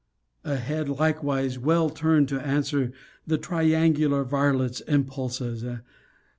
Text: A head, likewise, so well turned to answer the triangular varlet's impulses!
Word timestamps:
A 0.43 0.55
head, 0.55 0.89
likewise, 0.89 1.53
so 1.53 1.59
well 1.59 1.91
turned 1.91 2.27
to 2.29 2.39
answer 2.41 2.91
the 3.27 3.37
triangular 3.37 4.23
varlet's 4.23 4.81
impulses! 4.87 5.63